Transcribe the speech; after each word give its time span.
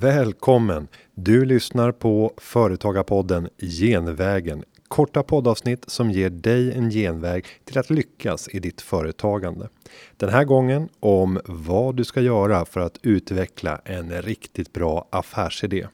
Välkommen! 0.00 0.88
Du 1.14 1.44
lyssnar 1.44 1.92
på 1.92 2.32
Företagarpodden 2.36 3.48
Genvägen. 3.58 4.64
Korta 4.88 5.22
poddavsnitt 5.22 5.90
som 5.90 6.10
ger 6.10 6.30
dig 6.30 6.72
en 6.72 6.90
genväg 6.90 7.46
till 7.64 7.78
att 7.78 7.90
lyckas 7.90 8.48
i 8.48 8.58
ditt 8.58 8.80
företagande. 8.80 9.68
Den 10.16 10.28
här 10.28 10.44
gången 10.44 10.88
om 11.00 11.40
vad 11.44 11.96
du 11.96 12.04
ska 12.04 12.20
göra 12.20 12.64
för 12.64 12.80
att 12.80 12.98
utveckla 13.02 13.80
en 13.84 14.22
riktigt 14.22 14.72
bra 14.72 15.08
affärsidé. 15.10 15.86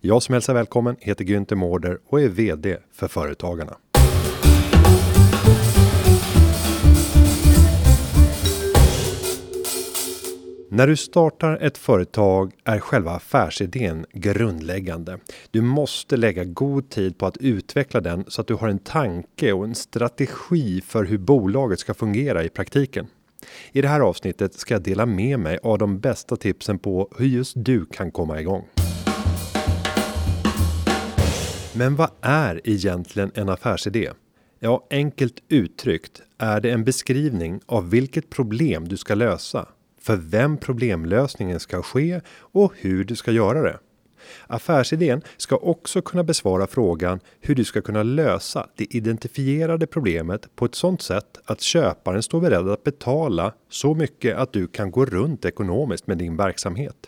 Jag 0.00 0.22
som 0.22 0.32
hälsar 0.32 0.54
välkommen 0.54 0.96
heter 1.00 1.24
Günther 1.24 1.54
Mårder 1.54 1.98
och 2.06 2.20
är 2.20 2.28
VD 2.28 2.76
för 2.92 3.08
Företagarna. 3.08 3.76
När 10.76 10.86
du 10.86 10.96
startar 10.96 11.56
ett 11.56 11.78
företag 11.78 12.52
är 12.64 12.78
själva 12.78 13.10
affärsidén 13.10 14.06
grundläggande. 14.12 15.18
Du 15.50 15.60
måste 15.60 16.16
lägga 16.16 16.44
god 16.44 16.90
tid 16.90 17.18
på 17.18 17.26
att 17.26 17.36
utveckla 17.36 18.00
den 18.00 18.24
så 18.28 18.40
att 18.40 18.46
du 18.46 18.54
har 18.54 18.68
en 18.68 18.78
tanke 18.78 19.52
och 19.52 19.64
en 19.64 19.74
strategi 19.74 20.80
för 20.80 21.04
hur 21.04 21.18
bolaget 21.18 21.78
ska 21.78 21.94
fungera 21.94 22.44
i 22.44 22.48
praktiken. 22.48 23.06
I 23.72 23.82
det 23.82 23.88
här 23.88 24.00
avsnittet 24.00 24.54
ska 24.54 24.74
jag 24.74 24.82
dela 24.82 25.06
med 25.06 25.40
mig 25.40 25.58
av 25.62 25.78
de 25.78 25.98
bästa 25.98 26.36
tipsen 26.36 26.78
på 26.78 27.10
hur 27.18 27.26
just 27.26 27.52
du 27.56 27.86
kan 27.86 28.10
komma 28.10 28.40
igång. 28.40 28.64
Men 31.74 31.96
vad 31.96 32.10
är 32.20 32.60
egentligen 32.64 33.30
en 33.34 33.48
affärsidé? 33.48 34.10
Ja, 34.58 34.86
enkelt 34.90 35.42
uttryckt 35.48 36.22
är 36.38 36.60
det 36.60 36.70
en 36.70 36.84
beskrivning 36.84 37.60
av 37.66 37.90
vilket 37.90 38.30
problem 38.30 38.88
du 38.88 38.96
ska 38.96 39.14
lösa 39.14 39.68
för 40.06 40.16
vem 40.16 40.56
problemlösningen 40.56 41.60
ska 41.60 41.82
ske 41.82 42.20
och 42.38 42.72
hur 42.76 43.04
du 43.04 43.16
ska 43.16 43.30
göra 43.32 43.62
det. 43.62 43.78
Affärsidén 44.46 45.22
ska 45.36 45.56
också 45.56 46.02
kunna 46.02 46.24
besvara 46.24 46.66
frågan 46.66 47.20
hur 47.40 47.54
du 47.54 47.64
ska 47.64 47.80
kunna 47.80 48.02
lösa 48.02 48.66
det 48.76 48.94
identifierade 48.94 49.86
problemet 49.86 50.56
på 50.56 50.64
ett 50.64 50.74
sådant 50.74 51.02
sätt 51.02 51.38
att 51.44 51.60
köparen 51.60 52.22
står 52.22 52.40
beredd 52.40 52.68
att 52.68 52.84
betala 52.84 53.52
så 53.70 53.94
mycket 53.94 54.36
att 54.36 54.52
du 54.52 54.66
kan 54.66 54.90
gå 54.90 55.04
runt 55.04 55.44
ekonomiskt 55.44 56.06
med 56.06 56.18
din 56.18 56.36
verksamhet. 56.36 57.06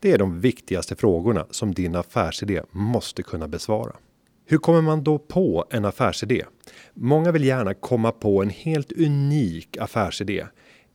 Det 0.00 0.12
är 0.12 0.18
de 0.18 0.40
viktigaste 0.40 0.96
frågorna 0.96 1.46
som 1.50 1.74
din 1.74 1.96
affärsidé 1.96 2.62
måste 2.70 3.22
kunna 3.22 3.48
besvara. 3.48 3.92
Hur 4.46 4.58
kommer 4.58 4.80
man 4.80 5.04
då 5.04 5.18
på 5.18 5.64
en 5.70 5.84
affärsidé? 5.84 6.44
Många 6.94 7.32
vill 7.32 7.44
gärna 7.44 7.74
komma 7.74 8.12
på 8.12 8.42
en 8.42 8.50
helt 8.50 8.92
unik 8.92 9.76
affärsidé 9.76 10.46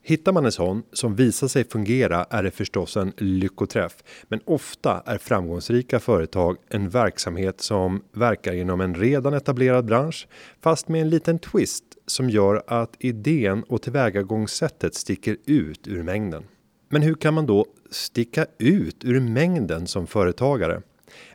Hittar 0.10 0.32
man 0.32 0.46
en 0.46 0.52
sån 0.52 0.84
som 0.94 1.16
visar 1.16 1.48
sig 1.48 1.64
fungera 1.64 2.26
är 2.30 2.44
det 2.44 2.52
förstås 2.52 2.98
en 2.98 3.14
lyckoträff. 3.18 3.96
Men 4.28 4.40
ofta 4.46 5.04
är 5.06 5.18
framgångsrika 5.18 6.00
företag 6.00 6.58
en 6.70 6.90
verksamhet 6.90 7.62
som 7.62 8.04
verkar 8.14 8.54
inom 8.54 8.82
en 8.82 8.96
redan 8.96 9.34
etablerad 9.34 9.86
bransch 9.86 10.28
fast 10.62 10.88
med 10.88 11.02
en 11.02 11.10
liten 11.10 11.40
twist 11.40 11.84
som 12.06 12.30
gör 12.30 12.64
att 12.68 12.96
idén 13.00 13.64
och 13.64 13.82
tillvägagångssättet 13.82 14.96
sticker 14.96 15.38
ut 15.46 15.88
ur 15.88 16.04
mängden. 16.04 16.44
Men 16.90 17.02
hur 17.02 17.16
kan 17.16 17.34
man 17.34 17.46
då 17.46 17.66
sticka 17.92 18.46
ut 18.58 19.06
ur 19.06 19.20
mängden 19.20 19.88
som 19.88 20.08
företagare? 20.08 20.82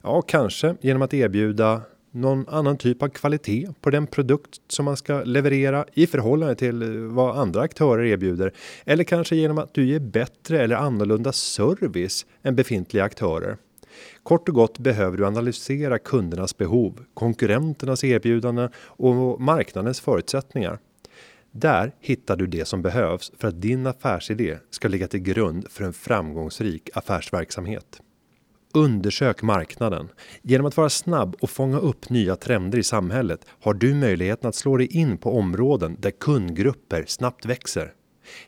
Ja, 0.03 0.23
kanske 0.23 0.77
genom 0.81 1.03
att 1.03 1.15
erbjuda 1.15 1.83
någon 2.13 2.49
annan 2.49 2.77
typ 2.77 3.03
av 3.03 3.09
kvalitet 3.09 3.69
på 3.81 3.91
den 3.91 4.07
produkt 4.07 4.61
som 4.69 4.85
man 4.85 4.97
ska 4.97 5.23
leverera 5.25 5.87
i 5.93 6.07
förhållande 6.07 6.55
till 6.55 6.83
eh, 6.83 6.89
vad 6.89 7.39
andra 7.39 7.61
aktörer 7.63 8.05
erbjuder. 8.05 8.53
Eller 8.85 9.05
kanske 9.05 9.37
genom 9.37 9.59
att 9.59 9.75
du 9.75 9.87
ger 9.87 10.01
bättre 10.01 10.63
eller 10.63 10.77
annorlunda 10.77 11.33
service 11.33 12.27
än 12.43 12.57
befintliga 12.57 13.05
aktörer. 13.05 13.57
Kort 14.23 14.49
och 14.49 14.55
gott 14.55 14.79
behöver 14.79 15.17
du 15.17 15.27
analysera 15.27 15.99
kundernas 15.99 16.57
behov, 16.57 17.05
konkurrenternas 17.15 18.05
erbjudanden 18.05 18.71
och 18.77 19.41
marknadens 19.41 20.01
förutsättningar. 20.01 20.79
Där 21.51 21.93
hittar 22.01 22.37
du 22.37 22.47
det 22.47 22.65
som 22.65 22.83
behövs 22.83 23.33
för 23.39 23.49
att 23.49 23.63
din 23.63 23.87
affärsidé 23.87 24.59
ska 24.71 24.89
ligga 24.89 25.09
till 25.09 25.21
grund 25.21 25.67
för 25.71 25.85
en 25.85 25.93
framgångsrik 25.93 26.91
affärsverksamhet. 26.95 28.01
Undersök 28.75 29.43
marknaden. 29.43 30.09
Genom 30.43 30.67
att 30.67 30.77
vara 30.77 30.91
snabb 30.91 31.37
och 31.41 31.51
fånga 31.51 31.79
upp 31.79 32.11
nya 32.11 32.37
trender 32.37 32.79
i 32.79 32.83
samhället 32.83 33.47
har 33.61 33.75
du 33.75 33.95
möjligheten 33.95 34.49
att 34.49 34.55
slå 34.55 34.77
dig 34.77 34.97
in 34.97 35.19
på 35.19 35.39
områden 35.39 35.97
där 35.99 36.11
kundgrupper 36.11 37.05
snabbt 37.07 37.47
växer. 37.47 37.93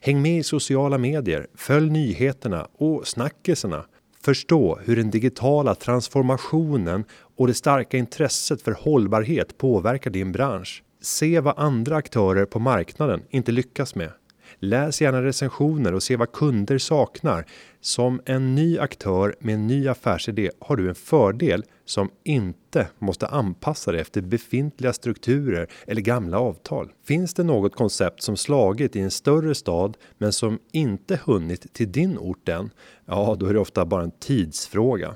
Häng 0.01 0.23
med 0.23 0.39
i 0.39 0.43
sociala 0.43 0.99
medier, 0.99 1.47
följ 1.55 1.91
nyheterna 1.91 2.69
och 2.79 3.07
snackisarna. 3.07 3.85
Förstå 4.23 4.79
hur 4.85 4.97
den 4.97 5.11
digitala 5.11 5.75
transformationen 5.75 7.05
och 7.37 7.47
det 7.47 7.55
starka 7.55 7.97
intresset 7.97 8.63
för 8.63 8.73
hållbarhet 8.73 9.59
påverkar 9.59 10.11
din 10.11 10.33
bransch. 10.33 10.83
Se 11.03 11.41
vad 11.41 11.59
andra 11.59 11.97
aktörer 11.97 12.45
på 12.45 12.59
marknaden 12.59 13.23
inte 13.31 13.53
lyckas 13.53 13.95
med. 13.95 14.11
Läs 14.59 15.01
gärna 15.01 15.23
recensioner 15.23 15.95
och 15.95 16.03
se 16.03 16.17
vad 16.17 16.33
kunder 16.33 16.79
saknar. 16.79 17.47
Som 17.81 18.21
en 18.25 18.55
ny 18.55 18.79
aktör 18.79 19.35
med 19.39 19.55
en 19.55 19.67
ny 19.67 19.89
affärsidé 19.89 20.51
har 20.61 20.77
du 20.77 20.89
en 20.89 20.95
fördel 20.95 21.65
som 21.85 22.11
inte 22.25 22.89
måste 22.99 23.27
anpassa 23.27 23.93
dig 23.93 24.01
efter 24.01 24.21
befintliga 24.21 24.93
strukturer 24.93 25.69
eller 25.87 26.01
gamla 26.01 26.39
avtal. 26.39 26.93
Finns 27.05 27.35
det 27.35 27.45
något 27.45 27.77
koncept 27.77 28.23
som 28.23 28.37
slagit 28.37 28.97
i 28.97 29.01
en 29.01 29.11
större 29.11 29.55
stad 29.55 29.97
men 30.19 30.33
som 30.33 30.59
inte 30.73 31.21
hunnit 31.25 31.73
till 31.73 31.93
din 31.93 32.19
ort 32.19 32.49
än? 32.49 32.71
Ja, 33.07 33.37
då 33.41 33.47
är 33.47 33.53
det 33.53 33.61
ofta 33.61 33.85
bara 33.85 34.03
en 34.03 34.11
tidsfråga. 34.11 35.15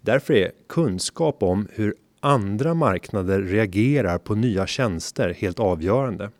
Därför 0.00 0.34
är 0.34 0.50
kunskap 0.68 1.42
om 1.42 1.68
hur 1.72 1.94
andra 2.20 2.74
marknader 2.74 3.42
reagerar 3.42 4.18
på 4.18 4.34
nya 4.34 4.66
tjänster 4.66 5.34
helt 5.38 5.60
avgörande. 5.60 6.30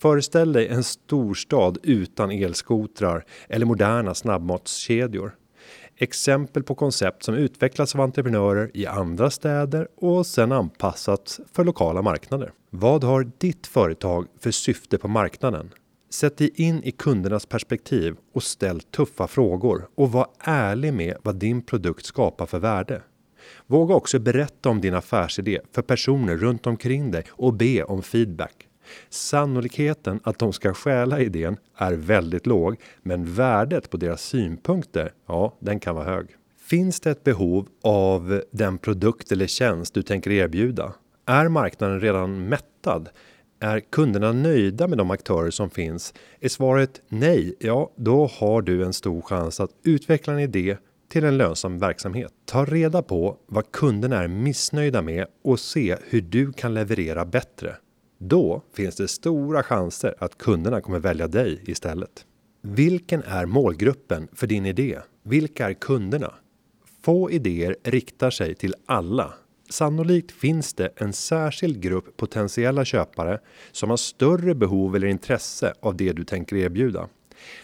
Föreställ 0.00 0.52
dig 0.52 0.68
en 0.68 0.84
storstad 0.84 1.78
utan 1.82 2.30
elskotrar 2.30 3.24
eller 3.48 3.66
moderna 3.66 4.14
snabbmatskedjor. 4.14 5.34
Exempel 5.96 6.62
på 6.62 6.74
koncept 6.74 7.22
som 7.22 7.34
utvecklats 7.34 7.94
av 7.94 8.00
entreprenörer 8.00 8.70
i 8.74 8.86
andra 8.86 9.30
städer 9.30 9.88
och 9.96 10.26
sen 10.26 10.52
anpassats 10.52 11.40
för 11.52 11.64
lokala 11.64 12.02
marknader. 12.02 12.52
Vad 12.70 13.04
har 13.04 13.30
ditt 13.38 13.66
företag 13.66 14.26
för 14.40 14.50
syfte 14.50 14.98
på 14.98 15.08
marknaden? 15.08 15.70
Sätt 16.10 16.36
dig 16.36 16.50
in 16.54 16.82
i 16.82 16.90
kundernas 16.90 17.46
perspektiv 17.46 18.16
och 18.34 18.42
ställ 18.42 18.80
tuffa 18.80 19.26
frågor 19.26 19.88
och 19.94 20.12
var 20.12 20.26
ärlig 20.38 20.92
med 20.92 21.16
vad 21.22 21.36
din 21.36 21.62
produkt 21.62 22.06
skapar 22.06 22.46
för 22.46 22.58
värde. 22.58 23.02
Våga 23.66 23.94
också 23.94 24.18
berätta 24.18 24.68
om 24.68 24.80
din 24.80 24.94
affärsidé 24.94 25.60
för 25.72 25.82
personer 25.82 26.36
runt 26.36 26.66
omkring 26.66 27.10
dig 27.10 27.24
och 27.30 27.54
be 27.54 27.82
om 27.82 28.02
feedback. 28.02 28.67
Sannolikheten 29.08 30.20
att 30.24 30.38
de 30.38 30.52
ska 30.52 30.74
stjäla 30.74 31.20
idén 31.20 31.56
är 31.76 31.92
väldigt 31.92 32.46
låg, 32.46 32.76
men 33.02 33.34
värdet 33.34 33.90
på 33.90 33.96
deras 33.96 34.22
synpunkter, 34.22 35.12
ja, 35.26 35.56
den 35.60 35.80
kan 35.80 35.94
vara 35.94 36.04
hög. 36.04 36.26
Finns 36.60 37.00
det 37.00 37.10
ett 37.10 37.24
behov 37.24 37.68
av 37.82 38.42
den 38.50 38.78
produkt 38.78 39.32
eller 39.32 39.46
tjänst 39.46 39.94
du 39.94 40.02
tänker 40.02 40.30
erbjuda? 40.30 40.92
Är 41.26 41.48
marknaden 41.48 42.00
redan 42.00 42.48
mättad? 42.48 43.08
Är 43.60 43.80
kunderna 43.80 44.32
nöjda 44.32 44.88
med 44.88 44.98
de 44.98 45.10
aktörer 45.10 45.50
som 45.50 45.70
finns? 45.70 46.14
Är 46.40 46.48
svaret 46.48 47.02
nej, 47.08 47.56
ja, 47.58 47.92
då 47.96 48.26
har 48.26 48.62
du 48.62 48.84
en 48.84 48.92
stor 48.92 49.22
chans 49.22 49.60
att 49.60 49.70
utveckla 49.84 50.32
en 50.32 50.38
idé 50.38 50.76
till 51.08 51.24
en 51.24 51.38
lönsam 51.38 51.78
verksamhet. 51.78 52.32
Ta 52.44 52.64
reda 52.64 53.02
på 53.02 53.36
vad 53.46 53.72
kunderna 53.72 54.22
är 54.22 54.28
missnöjda 54.28 55.02
med 55.02 55.26
och 55.44 55.60
se 55.60 55.96
hur 56.08 56.20
du 56.20 56.52
kan 56.52 56.74
leverera 56.74 57.24
bättre. 57.24 57.76
Då 58.18 58.62
finns 58.72 58.96
det 58.96 59.08
stora 59.08 59.62
chanser 59.62 60.14
att 60.18 60.38
kunderna 60.38 60.80
kommer 60.80 60.98
välja 60.98 61.28
dig 61.28 61.62
istället. 61.66 62.26
Vilken 62.62 63.22
är 63.22 63.46
målgruppen 63.46 64.28
för 64.32 64.46
din 64.46 64.66
idé? 64.66 64.98
Vilka 65.22 65.68
är 65.68 65.74
kunderna? 65.74 66.34
Få 67.02 67.30
idéer 67.30 67.76
riktar 67.84 68.30
sig 68.30 68.54
till 68.54 68.74
alla. 68.86 69.34
Sannolikt 69.70 70.32
finns 70.32 70.74
det 70.74 70.90
en 70.96 71.12
särskild 71.12 71.80
grupp 71.80 72.16
potentiella 72.16 72.84
köpare 72.84 73.40
som 73.72 73.90
har 73.90 73.96
större 73.96 74.54
behov 74.54 74.96
eller 74.96 75.06
intresse 75.06 75.72
av 75.80 75.96
det 75.96 76.12
du 76.12 76.24
tänker 76.24 76.56
erbjuda. 76.56 77.08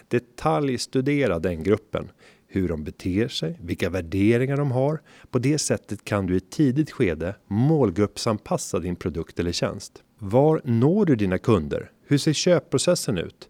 Detaljstudera 0.09 1.39
den 1.39 1.63
gruppen, 1.63 2.11
hur 2.55 2.69
de 2.69 2.85
beter 2.85 3.29
sig, 3.29 3.59
vilka 3.63 3.91
värderingar 3.91 4.57
de 4.57 4.71
har. 4.71 5.01
På 5.31 5.39
det 5.39 5.59
sättet 5.59 6.05
kan 6.05 6.27
du 6.27 6.35
i 6.35 6.37
ett 6.37 6.51
tidigt 6.51 6.91
skede 6.91 7.37
målgruppsanpassa 7.47 8.79
din 8.79 8.97
produkt 8.97 9.39
eller 9.39 9.53
tjänst. 9.53 10.03
Var 10.19 10.61
når 10.65 11.05
du 11.05 11.17
dina 11.17 11.39
kunder? 11.39 11.91
Hur 12.07 12.19
ser 12.19 12.33
köpprocessen 12.33 13.19
ut? 13.19 13.49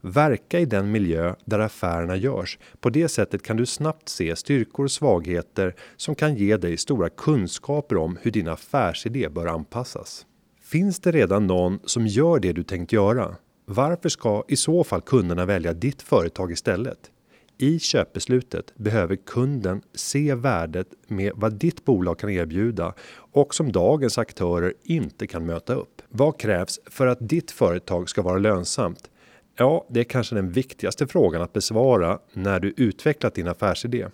Verka 0.00 0.60
i 0.60 0.64
den 0.64 0.90
miljö 0.90 1.34
där 1.44 1.58
affärerna 1.58 2.16
görs. 2.16 2.58
På 2.80 2.90
det 2.90 3.08
sättet 3.08 3.42
kan 3.42 3.56
du 3.56 3.66
snabbt 3.66 4.08
se 4.08 4.36
styrkor 4.36 4.84
och 4.84 4.90
svagheter 4.90 5.74
som 5.96 6.14
kan 6.14 6.34
ge 6.34 6.56
dig 6.56 6.76
stora 6.76 7.08
kunskaper 7.08 7.96
om 7.96 8.18
hur 8.22 8.30
din 8.30 8.48
affärsidé 8.48 9.28
bör 9.28 9.46
anpassas. 9.46 10.26
Finns 10.62 11.00
det 11.00 11.12
redan 11.12 11.46
någon 11.46 11.78
som 11.84 12.06
gör 12.06 12.38
det 12.38 12.52
du 12.52 12.62
tänkt 12.62 12.92
göra? 12.92 13.36
Varför 13.64 14.08
ska 14.08 14.44
i 14.48 14.56
så 14.56 14.84
fall 14.84 15.00
kunderna 15.00 15.46
välja 15.46 15.72
ditt 15.72 16.02
företag 16.02 16.52
istället? 16.52 17.10
I 17.58 17.78
köpbeslutet 17.78 18.74
behöver 18.76 19.16
kunden 19.16 19.82
se 19.94 20.34
värdet 20.34 20.86
med 21.06 21.32
vad 21.34 21.52
ditt 21.52 21.84
bolag 21.84 22.18
kan 22.18 22.30
erbjuda 22.30 22.94
och 23.32 23.54
som 23.54 23.72
dagens 23.72 24.18
aktörer 24.18 24.74
inte 24.82 25.26
kan 25.26 25.46
möta 25.46 25.74
upp. 25.74 26.02
Vad 26.08 26.40
krävs 26.40 26.80
för 26.86 27.06
att 27.06 27.18
ditt 27.20 27.50
företag 27.50 28.08
ska 28.08 28.22
vara 28.22 28.38
lönsamt? 28.38 29.10
Ja, 29.56 29.86
det 29.90 30.00
är 30.00 30.04
kanske 30.04 30.34
den 30.34 30.52
viktigaste 30.52 31.06
frågan 31.06 31.42
att 31.42 31.52
besvara 31.52 32.18
när 32.32 32.60
du 32.60 32.74
utvecklat 32.76 33.34
din 33.34 33.48
affärsidé. 33.48 34.06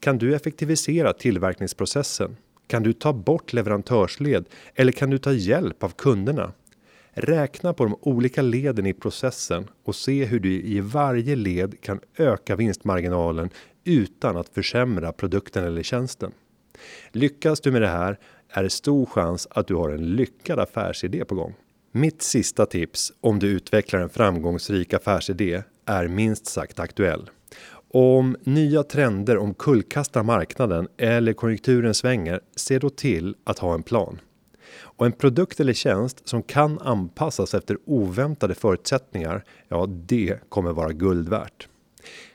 Kan 0.00 0.18
du 0.18 0.34
effektivisera 0.34 1.12
tillverkningsprocessen? 1.12 2.36
Kan 2.66 2.82
du 2.82 2.92
ta 2.92 3.12
bort 3.12 3.52
leverantörsled 3.52 4.44
eller 4.74 4.92
kan 4.92 5.10
du 5.10 5.18
ta 5.18 5.32
hjälp 5.32 5.82
av 5.82 5.88
kunderna? 5.88 6.52
Räkna 7.18 7.72
på 7.72 7.84
de 7.84 7.96
olika 8.00 8.42
leden 8.42 8.86
i 8.86 8.92
processen 8.92 9.68
och 9.84 9.94
se 9.94 10.24
hur 10.24 10.40
du 10.40 10.52
i 10.52 10.80
varje 10.80 11.36
led 11.36 11.80
kan 11.80 12.00
öka 12.16 12.56
vinstmarginalen 12.56 13.50
utan 13.84 14.36
att 14.36 14.48
försämra 14.48 15.12
produkten 15.12 15.64
eller 15.64 15.82
tjänsten. 15.82 16.32
Lyckas 17.12 17.60
du 17.60 17.72
med 17.72 17.82
det 17.82 17.88
här 17.88 18.18
är 18.48 18.62
det 18.62 18.70
stor 18.70 19.06
chans 19.06 19.48
att 19.50 19.66
du 19.66 19.74
har 19.74 19.90
en 19.90 20.16
lyckad 20.16 20.58
affärsidé 20.58 21.24
på 21.24 21.34
gång. 21.34 21.54
Mitt 21.92 22.22
sista 22.22 22.66
tips 22.66 23.12
om 23.20 23.38
du 23.38 23.46
utvecklar 23.48 24.00
en 24.00 24.08
framgångsrik 24.08 24.94
affärsidé 24.94 25.62
är 25.86 26.08
minst 26.08 26.46
sagt 26.46 26.78
aktuell. 26.78 27.30
Om 27.88 28.36
nya 28.42 28.82
trender 28.82 29.38
omkullkastar 29.38 30.22
marknaden 30.22 30.88
eller 30.96 31.32
konjunkturen 31.32 31.94
svänger, 31.94 32.40
se 32.56 32.78
då 32.78 32.90
till 32.90 33.34
att 33.44 33.58
ha 33.58 33.74
en 33.74 33.82
plan. 33.82 34.20
Och 34.96 35.06
en 35.06 35.12
produkt 35.12 35.60
eller 35.60 35.72
tjänst 35.72 36.28
som 36.28 36.42
kan 36.42 36.78
anpassas 36.78 37.54
efter 37.54 37.78
oväntade 37.84 38.54
förutsättningar, 38.54 39.44
ja 39.68 39.86
det 39.88 40.38
kommer 40.48 40.72
vara 40.72 40.92
guld 40.92 41.28
värt. 41.28 41.68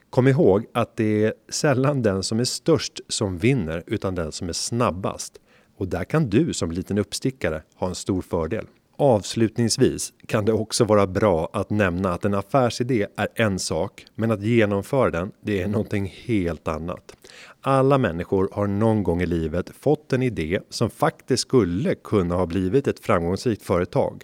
Kom 0.09 0.27
ihåg 0.27 0.65
att 0.73 0.95
det 0.95 1.25
är 1.25 1.33
sällan 1.49 2.01
den 2.01 2.23
som 2.23 2.39
är 2.39 2.43
störst 2.43 2.99
som 3.07 3.37
vinner 3.37 3.83
utan 3.87 4.15
den 4.15 4.31
som 4.31 4.49
är 4.49 4.53
snabbast. 4.53 5.39
Och 5.77 5.87
där 5.87 6.03
kan 6.03 6.29
du 6.29 6.53
som 6.53 6.71
liten 6.71 6.97
uppstickare 6.97 7.63
ha 7.75 7.87
en 7.87 7.95
stor 7.95 8.21
fördel. 8.21 8.67
Avslutningsvis 9.03 10.13
kan 10.27 10.45
det 10.45 10.53
också 10.53 10.83
vara 10.83 11.07
bra 11.07 11.49
att 11.53 11.69
nämna 11.69 12.13
att 12.13 12.25
en 12.25 12.33
affärsidé 12.33 13.07
är 13.17 13.27
en 13.35 13.59
sak, 13.59 14.05
men 14.15 14.31
att 14.31 14.41
genomföra 14.41 15.09
den, 15.09 15.31
det 15.41 15.61
är 15.61 15.67
någonting 15.67 16.13
helt 16.25 16.67
annat. 16.67 17.15
Alla 17.61 17.97
människor 17.97 18.49
har 18.51 18.67
någon 18.67 19.03
gång 19.03 19.21
i 19.21 19.25
livet 19.25 19.69
fått 19.79 20.13
en 20.13 20.23
idé 20.23 20.59
som 20.69 20.89
faktiskt 20.89 21.41
skulle 21.41 21.95
kunna 21.95 22.35
ha 22.35 22.45
blivit 22.45 22.87
ett 22.87 22.99
framgångsrikt 22.99 23.63
företag. 23.63 24.23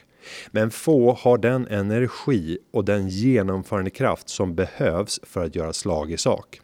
Men 0.51 0.71
få 0.71 1.13
har 1.13 1.37
den 1.37 1.67
energi 1.67 2.57
och 2.73 2.85
den 2.85 3.09
genomförandekraft 3.09 4.29
som 4.29 4.55
behövs 4.55 5.19
för 5.23 5.45
att 5.45 5.55
göra 5.55 5.73
slag 5.73 6.11
i 6.11 6.17
sak. 6.17 6.61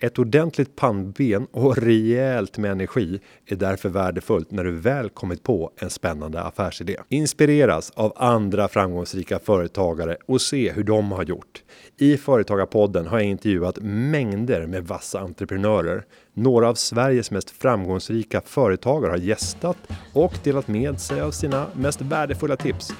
Ett 0.00 0.18
ordentligt 0.18 0.76
pannben 0.76 1.46
och 1.50 1.78
rejält 1.78 2.58
med 2.58 2.70
energi 2.70 3.20
är 3.46 3.56
därför 3.56 3.88
värdefullt 3.88 4.50
när 4.50 4.64
du 4.64 4.70
väl 4.72 5.08
kommit 5.08 5.42
på 5.42 5.70
en 5.76 5.90
spännande 5.90 6.42
affärsidé. 6.42 6.96
Inspireras 7.08 7.90
av 7.90 8.12
andra 8.16 8.68
framgångsrika 8.68 9.38
företagare 9.38 10.16
och 10.26 10.40
se 10.40 10.72
hur 10.72 10.84
de 10.84 11.12
har 11.12 11.24
gjort. 11.24 11.62
I 11.98 12.16
Företagarpodden 12.16 13.06
har 13.06 13.18
jag 13.18 13.28
intervjuat 13.28 13.78
mängder 13.82 14.66
med 14.66 14.86
vassa 14.86 15.20
entreprenörer. 15.20 16.04
Några 16.34 16.68
av 16.68 16.74
Sveriges 16.74 17.30
mest 17.30 17.50
framgångsrika 17.50 18.40
företagare 18.40 19.10
har 19.10 19.18
gästat 19.18 19.78
och 20.12 20.32
delat 20.44 20.68
med 20.68 21.00
sig 21.00 21.20
av 21.20 21.30
sina 21.30 21.66
mest 21.74 22.00
värdefulla 22.00 22.56
tips. 22.56 22.92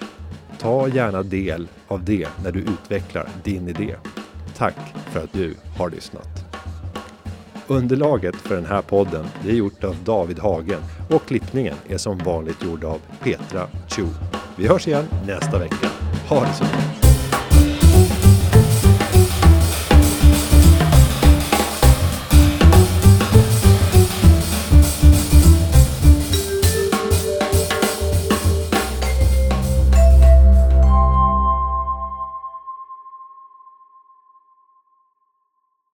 Ta 0.58 0.88
gärna 0.88 1.22
del 1.22 1.69
av 1.88 2.04
det 2.04 2.28
när 2.44 2.52
du 2.52 2.60
utvecklar 2.60 3.28
din 3.44 3.69
idé. 3.69 3.96
Tack 4.56 4.94
för 5.12 5.20
att 5.20 5.32
du 5.32 5.54
har 5.78 5.90
lyssnat. 5.90 6.35
Underlaget 7.68 8.36
för 8.36 8.54
den 8.54 8.66
här 8.66 8.82
podden 8.82 9.24
är 9.46 9.52
gjort 9.52 9.84
av 9.84 9.96
David 10.04 10.38
Hagen 10.38 10.80
och 11.10 11.26
klippningen 11.26 11.74
är 11.88 11.98
som 11.98 12.18
vanligt 12.18 12.64
gjord 12.64 12.84
av 12.84 13.00
Petra 13.22 13.66
Chu. 13.88 14.06
Vi 14.56 14.68
hörs 14.68 14.88
igen 14.88 15.04
nästa 15.26 15.58
vecka. 15.58 15.90
Ha 16.28 16.40
det 16.40 16.52
så 16.52 16.64
bra! 16.64 17.06